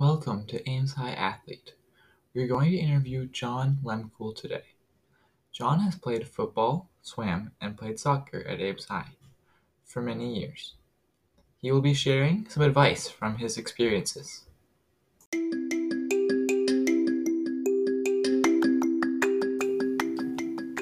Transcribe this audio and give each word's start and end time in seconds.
Welcome 0.00 0.46
to 0.46 0.68
Ames 0.68 0.94
High 0.94 1.12
Athlete. 1.12 1.74
We're 2.34 2.48
going 2.48 2.72
to 2.72 2.76
interview 2.76 3.28
John 3.28 3.78
Lemcool 3.84 4.34
today. 4.34 4.64
John 5.52 5.78
has 5.78 5.94
played 5.94 6.26
football, 6.26 6.90
swam, 7.00 7.52
and 7.60 7.78
played 7.78 8.00
soccer 8.00 8.44
at 8.48 8.60
Ames 8.60 8.86
High 8.86 9.12
for 9.84 10.02
many 10.02 10.40
years. 10.40 10.74
He 11.62 11.70
will 11.70 11.80
be 11.80 11.94
sharing 11.94 12.48
some 12.48 12.64
advice 12.64 13.08
from 13.08 13.36
his 13.36 13.56
experiences. 13.56 14.42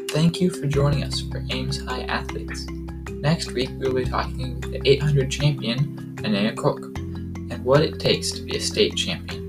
Thank 0.08 0.40
you 0.40 0.48
for 0.48 0.66
joining 0.66 1.04
us 1.04 1.20
for 1.20 1.44
Ames 1.50 1.84
High 1.84 2.04
Athletes. 2.04 2.66
Next 3.10 3.52
week, 3.52 3.68
we 3.78 3.88
will 3.88 3.94
be 3.94 4.06
talking 4.06 4.54
with 4.54 4.72
the 4.72 4.88
800 4.88 5.30
champion, 5.30 6.18
Anea 6.24 6.54
Cook, 6.54 6.91
what 7.62 7.80
it 7.80 8.00
takes 8.00 8.32
to 8.32 8.42
be 8.42 8.56
a 8.56 8.60
state 8.60 8.96
champion. 8.96 9.42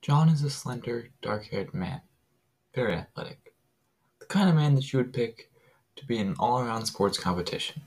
John 0.00 0.30
is 0.30 0.42
a 0.42 0.48
slender, 0.48 1.10
dark 1.20 1.48
haired 1.48 1.74
man, 1.74 2.00
very 2.74 2.94
athletic. 2.94 3.52
The 4.20 4.26
kind 4.26 4.48
of 4.48 4.54
man 4.54 4.74
that 4.76 4.90
you 4.90 5.00
would 5.00 5.12
pick 5.12 5.50
to 5.96 6.06
be 6.06 6.18
in 6.18 6.28
an 6.28 6.36
all 6.38 6.60
around 6.60 6.86
sports 6.86 7.18
competition. 7.18 7.82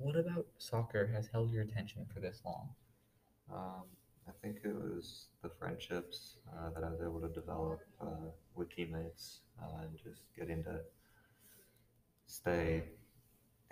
What 0.00 0.16
about 0.16 0.46
soccer 0.58 1.08
has 1.08 1.28
held 1.32 1.50
your 1.50 1.62
attention 1.62 2.06
for 2.12 2.20
this 2.20 2.40
long? 2.44 2.68
Um, 3.52 3.82
I 4.28 4.32
think 4.42 4.58
it 4.64 4.74
was 4.74 5.26
the 5.42 5.50
friendships 5.58 6.36
uh, 6.52 6.70
that 6.70 6.84
I 6.84 6.90
was 6.90 7.00
able 7.02 7.20
to 7.20 7.28
develop 7.28 7.80
uh, 8.00 8.30
with 8.54 8.70
teammates 8.70 9.40
uh, 9.60 9.82
and 9.82 9.96
just 9.96 10.22
getting 10.38 10.62
to 10.64 10.80
stay 12.26 12.84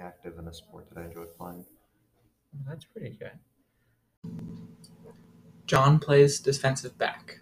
active 0.01 0.39
in 0.39 0.49
a 0.49 0.53
sport 0.53 0.89
that 0.91 1.01
I 1.01 1.05
enjoy 1.05 1.25
playing. 1.25 1.65
That's 2.67 2.85
pretty 2.85 3.19
good. 3.19 3.39
John 5.67 5.99
plays 5.99 6.41
defensive 6.41 6.99
back. 6.99 7.41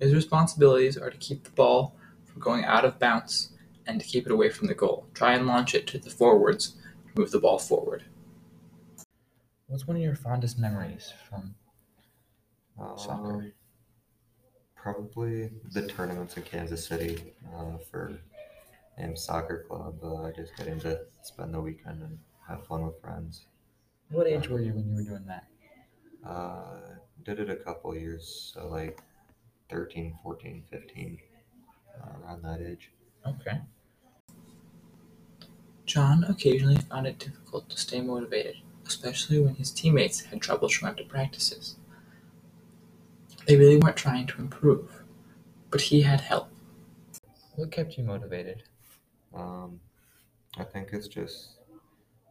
His 0.00 0.14
responsibilities 0.14 0.96
are 0.96 1.10
to 1.10 1.16
keep 1.16 1.44
the 1.44 1.50
ball 1.50 1.96
from 2.24 2.40
going 2.40 2.64
out 2.64 2.84
of 2.84 2.98
bounds 2.98 3.50
and 3.86 4.00
to 4.00 4.06
keep 4.06 4.26
it 4.26 4.32
away 4.32 4.48
from 4.50 4.68
the 4.68 4.74
goal. 4.74 5.06
Try 5.12 5.34
and 5.34 5.46
launch 5.46 5.74
it 5.74 5.86
to 5.88 5.98
the 5.98 6.10
forwards 6.10 6.76
to 7.06 7.20
move 7.20 7.30
the 7.30 7.38
ball 7.38 7.58
forward. 7.58 8.04
What's 9.66 9.86
one 9.86 9.96
of 9.96 10.02
your 10.02 10.14
fondest 10.14 10.58
memories 10.58 11.12
from 11.28 11.54
soccer? 12.96 13.34
Um, 13.34 13.52
probably 14.76 15.50
the 15.72 15.86
tournaments 15.86 16.36
in 16.36 16.42
Kansas 16.42 16.86
City 16.86 17.32
uh, 17.56 17.78
for 17.90 18.18
Ames 18.98 19.24
Soccer 19.24 19.64
Club. 19.68 19.98
Uh, 20.02 20.30
just 20.32 20.56
getting 20.56 20.78
to 20.80 21.00
spend 21.22 21.54
the 21.54 21.60
weekend 21.60 22.02
and 22.02 22.18
have 22.46 22.66
fun 22.66 22.84
with 22.84 23.00
friends. 23.00 23.46
What 24.10 24.26
age 24.26 24.48
were 24.48 24.60
you 24.60 24.74
when 24.74 24.86
you 24.86 24.96
were 24.96 25.02
doing 25.02 25.24
that? 25.26 25.46
Uh, 26.28 26.96
did 27.24 27.40
it 27.40 27.50
a 27.50 27.56
couple 27.56 27.96
years, 27.96 28.52
so 28.54 28.68
like 28.68 29.00
13, 29.70 30.18
14, 30.22 30.62
15, 30.70 31.18
uh, 32.00 32.06
around 32.22 32.42
that 32.42 32.60
age. 32.60 32.90
Okay. 33.26 33.60
John 35.86 36.24
occasionally 36.24 36.76
found 36.76 37.06
it 37.06 37.18
difficult 37.18 37.68
to 37.70 37.78
stay 37.78 38.00
motivated, 38.00 38.56
especially 38.86 39.40
when 39.40 39.54
his 39.54 39.70
teammates 39.70 40.20
had 40.20 40.40
trouble 40.40 40.68
showing 40.68 40.90
up 40.90 40.96
to 40.98 41.04
practices. 41.04 41.76
They 43.46 43.56
really 43.56 43.76
weren't 43.76 43.96
trying 43.96 44.26
to 44.28 44.40
improve, 44.40 45.02
but 45.70 45.80
he 45.80 46.02
had 46.02 46.20
help. 46.20 46.48
What 47.56 47.70
kept 47.70 47.96
you 47.98 48.04
motivated? 48.04 48.62
Um, 49.34 49.80
I 50.56 50.64
think 50.64 50.90
it's 50.92 51.08
just 51.08 51.58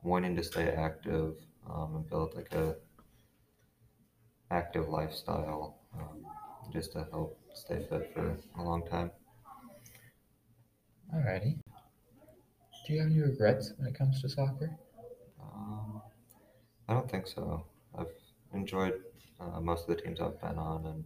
wanting 0.01 0.35
to 0.35 0.43
stay 0.43 0.69
active 0.69 1.35
um, 1.69 1.95
and 1.95 2.09
build 2.09 2.35
like 2.35 2.53
a 2.53 2.75
active 4.51 4.87
lifestyle, 4.89 5.77
um, 5.97 6.25
just 6.71 6.93
to 6.93 7.07
help 7.11 7.39
stay 7.53 7.85
fit 7.89 8.11
for 8.13 8.37
a 8.57 8.63
long 8.63 8.85
time. 8.87 9.11
Alrighty. 11.13 11.57
Do 12.85 12.93
you 12.93 12.99
have 12.99 13.09
any 13.09 13.19
regrets 13.19 13.73
when 13.77 13.87
it 13.87 13.95
comes 13.95 14.21
to 14.21 14.29
soccer? 14.29 14.77
I 16.87 16.93
don't 16.93 17.09
think 17.09 17.27
so. 17.27 17.65
I've 17.95 18.13
enjoyed 18.53 19.03
uh, 19.39 19.59
most 19.59 19.87
of 19.89 19.95
the 19.95 20.01
teams 20.01 20.19
I've 20.21 20.39
been 20.39 20.57
on 20.57 20.85
and 20.85 21.03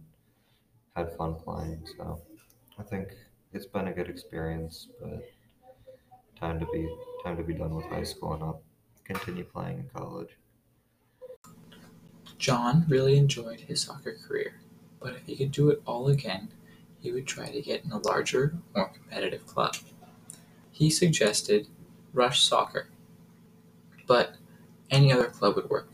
had 0.96 1.16
fun 1.16 1.36
playing. 1.36 1.86
So 1.96 2.22
I 2.78 2.82
think 2.84 3.08
it's 3.52 3.66
been 3.66 3.88
a 3.88 3.92
good 3.92 4.08
experience, 4.08 4.88
but 5.00 5.24
time 6.36 6.58
to 6.60 6.66
be 6.66 6.88
time 7.22 7.36
to 7.36 7.42
be 7.42 7.54
done 7.54 7.74
with 7.74 7.86
high 7.86 8.02
school 8.02 8.32
and 8.32 8.40
not 8.40 8.58
continue 9.04 9.44
playing 9.44 9.78
in 9.80 9.88
college. 9.90 10.36
John 12.38 12.86
really 12.88 13.16
enjoyed 13.18 13.60
his 13.60 13.82
soccer 13.82 14.14
career, 14.16 14.60
but 15.00 15.14
if 15.14 15.26
he 15.26 15.36
could 15.36 15.52
do 15.52 15.68
it 15.70 15.82
all 15.84 16.08
again, 16.08 16.48
he 17.00 17.12
would 17.12 17.26
try 17.26 17.50
to 17.50 17.60
get 17.60 17.84
in 17.84 17.92
a 17.92 17.98
larger, 17.98 18.56
more 18.74 18.88
competitive 18.88 19.46
club. 19.46 19.76
He 20.70 20.88
suggested 20.90 21.68
Rush 22.14 22.42
Soccer, 22.42 22.88
but 24.06 24.37
any 24.90 25.12
other 25.12 25.26
club 25.26 25.56
would 25.56 25.70
work. 25.70 25.90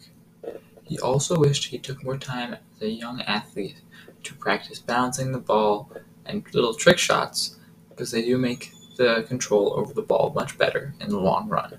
He 0.84 0.98
also 0.98 1.38
wished 1.38 1.66
he 1.66 1.78
took 1.78 2.04
more 2.04 2.18
time 2.18 2.54
as 2.54 2.82
a 2.82 2.90
young 2.90 3.22
athlete 3.22 3.80
to 4.24 4.34
practice 4.34 4.78
balancing 4.78 5.32
the 5.32 5.38
ball 5.38 5.90
and 6.26 6.44
little 6.54 6.74
trick 6.74 6.98
shots 6.98 7.58
because 7.88 8.10
they 8.10 8.22
do 8.22 8.38
make 8.38 8.72
the 8.96 9.24
control 9.28 9.74
over 9.76 9.92
the 9.92 10.02
ball 10.02 10.32
much 10.34 10.56
better 10.58 10.94
in 11.00 11.08
the 11.08 11.18
long 11.18 11.48
run. 11.48 11.78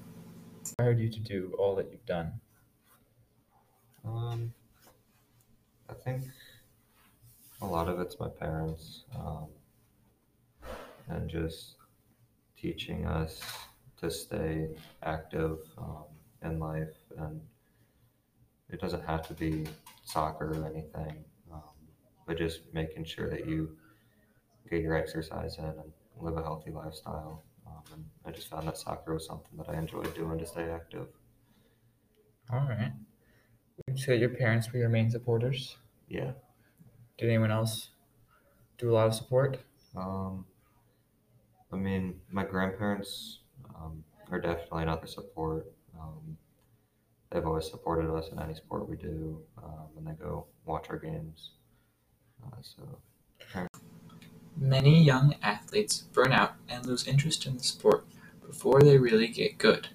Inspired 0.59 1.00
you 1.00 1.09
to 1.09 1.20
do 1.20 1.53
all 1.58 1.76
that 1.76 1.90
you've 1.92 2.06
done? 2.06 2.34
Um, 4.03 4.53
I 5.90 5.94
think 5.94 6.24
a 7.62 7.66
lot 7.66 7.88
of 7.88 8.00
it's 8.00 8.20
my 8.20 8.28
parents 8.28 9.03
um, 9.16 9.47
and 11.08 11.30
just 11.30 11.76
teaching 12.58 13.06
us 13.06 13.42
to 14.02 14.09
stay 14.09 14.70
active 15.03 15.59
um, 15.78 16.03
in 16.44 16.59
life. 16.59 16.90
And 17.18 17.42
it 18.70 18.81
doesn't 18.81 19.06
have 19.06 19.28
to 19.28 19.34
be 19.34 19.68
soccer 20.03 20.52
or 20.52 20.66
anything, 20.66 21.24
um, 21.52 21.62
but 22.28 22.38
just 22.38 22.62
making 22.74 23.06
sure 23.06 23.30
that 23.30 23.48
you 23.48 23.78
get 24.70 24.81
your 24.81 24.96
exercise 24.96 25.58
in 25.58 25.66
and 25.66 25.92
live 26.20 26.38
a 26.38 26.42
healthy 26.42 26.72
lifestyle. 26.72 27.44
Um, 27.68 27.84
and 27.94 28.06
I 28.26 28.31
just 28.31 28.50
found 28.50 28.68
that 28.68 28.78
soccer 28.78 29.14
was 29.14 29.26
something 29.26 29.58
that 29.58 29.70
I 29.70 29.78
enjoyed 29.78 30.14
doing 30.16 30.40
to 30.40 30.46
stay 30.46 30.70
active. 30.70 31.08
All 32.52 32.68
right. 32.68 32.92
Say 33.96 34.18
your 34.18 34.30
parents 34.30 34.72
were 34.72 34.80
your 34.80 34.90
main 34.90 35.09
supporters? 35.09 35.78
Yeah. 36.08 36.32
Did 37.18 37.30
anyone 37.30 37.52
else 37.52 37.90
do 38.78 38.92
a 38.92 38.94
lot 38.94 39.08
of 39.08 39.16
support? 39.16 39.58
Um, 39.96 40.46
I 41.72 41.78
mean, 41.78 42.20
my 42.30 42.44
grandparents 42.44 43.40
um, 43.76 44.03
are 44.32 44.40
definitely 44.40 44.84
another 44.84 45.08
support. 45.08 45.72
Um, 47.35 47.41
they've 47.41 47.47
always 47.47 47.69
supported 47.69 48.09
us 48.13 48.29
in 48.31 48.40
any 48.40 48.56
sport 48.56 48.90
we 48.90 48.96
do, 48.96 49.41
um, 49.62 49.88
and 49.97 50.07
they 50.07 50.13
go 50.13 50.46
watch 50.66 50.88
our 50.90 50.97
games. 50.97 51.51
Uh, 52.44 52.56
so, 52.62 53.68
Many 54.57 55.03
young 55.03 55.35
athletes 55.44 56.03
burn 56.13 56.31
out 56.31 56.53
and 56.69 56.85
lose 56.85 57.06
interest 57.07 57.46
in 57.46 57.57
the 57.57 57.63
sport 57.63 58.06
before 58.46 58.81
they 58.81 58.97
really 58.97 59.28
get 59.28 59.57
good. 59.57 59.90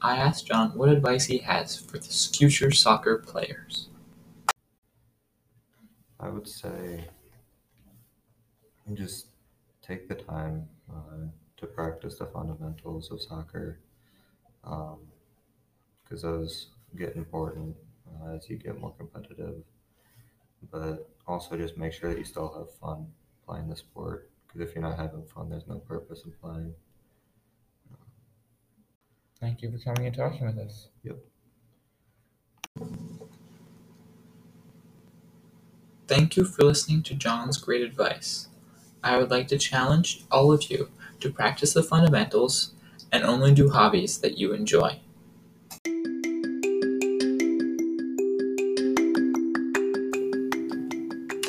I 0.00 0.16
asked 0.16 0.46
John 0.46 0.70
what 0.78 0.88
advice 0.88 1.24
he 1.24 1.38
has 1.38 1.76
for 1.76 1.98
the 1.98 2.06
future 2.06 2.70
soccer 2.70 3.18
players. 3.18 3.88
I 6.20 6.28
would 6.28 6.46
say 6.46 7.04
just 8.94 9.26
take 9.82 10.08
the 10.08 10.14
time 10.14 10.68
uh, 10.88 11.26
to 11.56 11.66
practice 11.66 12.18
the 12.18 12.26
fundamentals 12.26 13.10
of 13.10 13.20
soccer 13.20 13.80
because 16.08 16.22
those 16.22 16.68
get 16.96 17.16
important 17.16 17.76
uh, 18.22 18.34
as 18.34 18.48
you 18.48 18.56
get 18.56 18.80
more 18.80 18.94
competitive. 18.96 19.62
But 20.70 21.08
also 21.26 21.56
just 21.56 21.76
make 21.76 21.92
sure 21.92 22.10
that 22.10 22.18
you 22.18 22.24
still 22.24 22.52
have 22.58 22.74
fun 22.78 23.12
playing 23.46 23.68
the 23.68 23.76
sport 23.76 24.30
because 24.46 24.60
if 24.60 24.74
you're 24.74 24.82
not 24.82 24.98
having 24.98 25.24
fun, 25.26 25.50
there's 25.50 25.66
no 25.66 25.78
purpose 25.78 26.22
in 26.24 26.32
playing. 26.32 26.74
Thank 29.40 29.62
you 29.62 29.70
for 29.70 29.78
coming 29.78 30.06
and 30.06 30.16
talking 30.16 30.46
with 30.46 30.58
us. 30.58 30.88
Yep. 31.04 31.18
Thank 36.08 36.36
you 36.36 36.44
for 36.44 36.64
listening 36.64 37.02
to 37.04 37.14
John's 37.14 37.58
great 37.58 37.82
advice. 37.82 38.48
I 39.04 39.18
would 39.18 39.30
like 39.30 39.46
to 39.48 39.58
challenge 39.58 40.24
all 40.30 40.50
of 40.50 40.70
you 40.70 40.90
to 41.20 41.30
practice 41.30 41.74
the 41.74 41.82
fundamentals 41.82 42.72
and 43.12 43.22
only 43.22 43.54
do 43.54 43.70
hobbies 43.70 44.18
that 44.20 44.38
you 44.38 44.52
enjoy. 44.52 45.00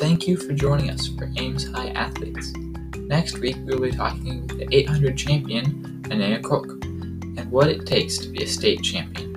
Thank 0.00 0.26
you 0.26 0.38
for 0.38 0.54
joining 0.54 0.88
us 0.88 1.08
for 1.08 1.30
Ames 1.36 1.70
High 1.70 1.90
Athletes. 1.90 2.54
Next 2.96 3.38
week, 3.38 3.56
we 3.66 3.74
will 3.74 3.82
be 3.82 3.90
talking 3.90 4.46
with 4.46 4.56
the 4.56 4.74
800 4.74 5.14
champion, 5.14 6.02
Anaya 6.10 6.40
Cook, 6.40 6.70
and 6.82 7.50
what 7.50 7.68
it 7.68 7.84
takes 7.84 8.16
to 8.16 8.28
be 8.28 8.42
a 8.42 8.46
state 8.46 8.82
champion. 8.82 9.29